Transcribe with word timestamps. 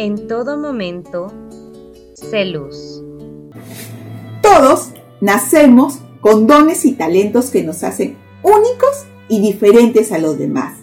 en 0.00 0.26
todo 0.28 0.56
momento, 0.56 1.30
sé 2.14 2.46
luz. 2.46 3.02
Todos 4.40 4.92
nacemos 5.20 5.98
con 6.22 6.46
dones 6.46 6.86
y 6.86 6.92
talentos 6.92 7.50
que 7.50 7.62
nos 7.62 7.84
hacen 7.84 8.16
únicos 8.42 9.04
y 9.28 9.42
diferentes 9.42 10.10
a 10.10 10.18
los 10.18 10.38
demás. 10.38 10.78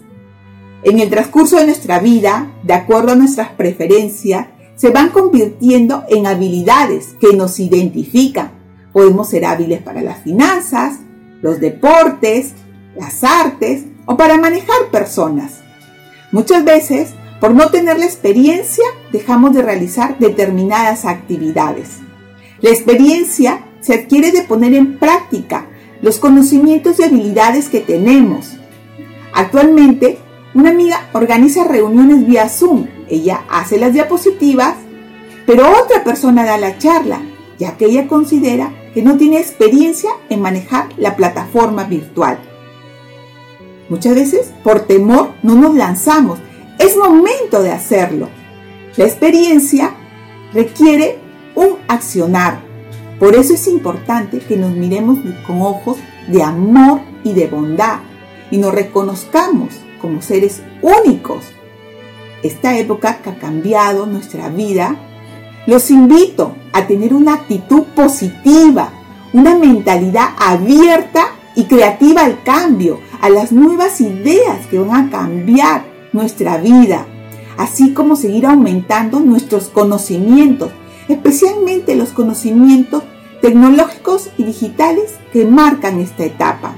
En 0.84 1.00
el 1.00 1.10
transcurso 1.10 1.56
de 1.56 1.66
nuestra 1.66 1.98
vida, 1.98 2.52
de 2.62 2.74
acuerdo 2.74 3.10
a 3.10 3.16
nuestras 3.16 3.48
preferencias, 3.50 4.46
se 4.76 4.90
van 4.90 5.08
convirtiendo 5.08 6.04
en 6.08 6.28
habilidades 6.28 7.16
que 7.20 7.36
nos 7.36 7.58
identifican. 7.58 8.52
Podemos 8.92 9.30
ser 9.30 9.46
hábiles 9.46 9.82
para 9.82 10.00
las 10.00 10.18
finanzas, 10.18 11.00
los 11.42 11.58
deportes, 11.58 12.52
las 12.96 13.24
artes 13.24 13.82
o 14.06 14.16
para 14.16 14.38
manejar 14.38 14.92
personas. 14.92 15.58
Muchas 16.30 16.64
veces, 16.64 17.14
por 17.40 17.54
no 17.54 17.68
tener 17.70 17.98
la 17.98 18.04
experiencia, 18.04 18.84
dejamos 19.12 19.54
de 19.54 19.62
realizar 19.62 20.18
determinadas 20.18 21.04
actividades. 21.04 21.98
La 22.60 22.70
experiencia 22.70 23.64
se 23.80 23.94
adquiere 23.94 24.32
de 24.32 24.42
poner 24.42 24.74
en 24.74 24.98
práctica 24.98 25.66
los 26.02 26.18
conocimientos 26.18 26.98
y 26.98 27.04
habilidades 27.04 27.68
que 27.68 27.80
tenemos. 27.80 28.56
Actualmente, 29.32 30.18
una 30.54 30.70
amiga 30.70 31.08
organiza 31.12 31.64
reuniones 31.64 32.26
vía 32.26 32.48
Zoom. 32.48 32.86
Ella 33.08 33.44
hace 33.48 33.78
las 33.78 33.92
diapositivas, 33.92 34.74
pero 35.46 35.70
otra 35.70 36.02
persona 36.02 36.44
da 36.44 36.58
la 36.58 36.78
charla, 36.78 37.20
ya 37.58 37.76
que 37.76 37.86
ella 37.86 38.08
considera 38.08 38.72
que 38.94 39.02
no 39.02 39.16
tiene 39.16 39.38
experiencia 39.38 40.10
en 40.28 40.40
manejar 40.40 40.88
la 40.96 41.14
plataforma 41.14 41.84
virtual. 41.84 42.38
Muchas 43.88 44.14
veces, 44.14 44.50
por 44.64 44.80
temor, 44.80 45.32
no 45.42 45.54
nos 45.54 45.74
lanzamos. 45.74 46.38
Es 46.78 46.96
momento 46.96 47.60
de 47.60 47.72
hacerlo. 47.72 48.28
La 48.96 49.04
experiencia 49.04 49.94
requiere 50.52 51.18
un 51.56 51.76
accionar. 51.88 52.60
Por 53.18 53.34
eso 53.34 53.54
es 53.54 53.66
importante 53.66 54.38
que 54.38 54.56
nos 54.56 54.70
miremos 54.70 55.18
con 55.44 55.60
ojos 55.60 55.98
de 56.28 56.40
amor 56.42 57.00
y 57.24 57.32
de 57.32 57.48
bondad 57.48 57.98
y 58.52 58.58
nos 58.58 58.72
reconozcamos 58.72 59.74
como 60.00 60.22
seres 60.22 60.62
únicos. 60.80 61.46
Esta 62.44 62.78
época 62.78 63.18
que 63.18 63.30
ha 63.30 63.38
cambiado 63.38 64.06
nuestra 64.06 64.48
vida, 64.48 64.94
los 65.66 65.90
invito 65.90 66.54
a 66.72 66.86
tener 66.86 67.12
una 67.12 67.34
actitud 67.34 67.82
positiva, 67.96 68.90
una 69.32 69.56
mentalidad 69.56 70.28
abierta 70.38 71.32
y 71.56 71.64
creativa 71.64 72.24
al 72.24 72.44
cambio, 72.44 73.00
a 73.20 73.28
las 73.30 73.50
nuevas 73.50 74.00
ideas 74.00 74.64
que 74.70 74.78
van 74.78 75.08
a 75.08 75.10
cambiar 75.10 75.87
nuestra 76.12 76.56
vida, 76.58 77.06
así 77.56 77.92
como 77.92 78.16
seguir 78.16 78.46
aumentando 78.46 79.20
nuestros 79.20 79.64
conocimientos, 79.64 80.70
especialmente 81.08 81.96
los 81.96 82.10
conocimientos 82.10 83.02
tecnológicos 83.40 84.30
y 84.36 84.44
digitales 84.44 85.14
que 85.32 85.44
marcan 85.44 86.00
esta 86.00 86.24
etapa. 86.24 86.74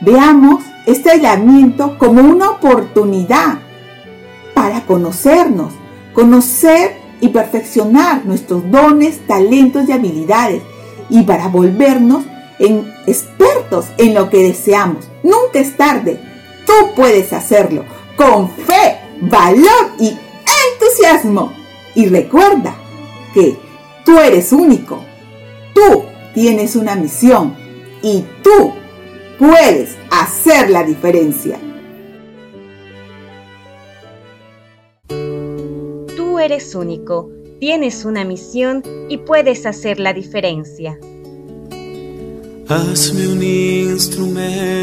Veamos 0.00 0.64
este 0.86 1.10
aislamiento 1.10 1.96
como 1.98 2.22
una 2.22 2.50
oportunidad 2.50 3.58
para 4.54 4.84
conocernos, 4.86 5.72
conocer 6.12 6.96
y 7.20 7.28
perfeccionar 7.28 8.24
nuestros 8.26 8.68
dones, 8.70 9.26
talentos 9.26 9.88
y 9.88 9.92
habilidades 9.92 10.62
y 11.08 11.22
para 11.22 11.48
volvernos 11.48 12.24
en 12.58 12.92
expertos 13.06 13.86
en 13.98 14.14
lo 14.14 14.28
que 14.28 14.42
deseamos. 14.42 15.08
Nunca 15.22 15.60
es 15.60 15.76
tarde. 15.76 16.20
Tú 16.66 16.72
puedes 16.94 17.32
hacerlo 17.32 17.84
con 18.16 18.50
fe, 18.50 18.98
valor 19.20 19.92
y 19.98 20.16
entusiasmo. 20.72 21.52
Y 21.94 22.06
recuerda 22.06 22.74
que 23.34 23.56
tú 24.04 24.18
eres 24.18 24.52
único. 24.52 25.02
Tú 25.74 26.04
tienes 26.34 26.76
una 26.76 26.94
misión 26.96 27.54
y 28.02 28.24
tú 28.42 28.72
puedes 29.38 29.96
hacer 30.10 30.70
la 30.70 30.84
diferencia. 30.84 31.58
Tú 36.16 36.38
eres 36.38 36.74
único, 36.74 37.30
tienes 37.60 38.04
una 38.04 38.24
misión 38.24 38.82
y 39.08 39.18
puedes 39.18 39.66
hacer 39.66 40.00
la 40.00 40.12
diferencia. 40.12 40.98
Hazme 42.68 43.28
un 43.28 43.42
instrumento. 43.42 44.81